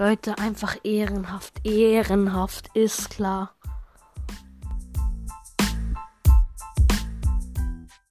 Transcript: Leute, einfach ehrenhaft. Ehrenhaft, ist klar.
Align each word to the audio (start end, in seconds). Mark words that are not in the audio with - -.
Leute, 0.00 0.38
einfach 0.38 0.78
ehrenhaft. 0.82 1.52
Ehrenhaft, 1.62 2.70
ist 2.72 3.10
klar. 3.10 3.54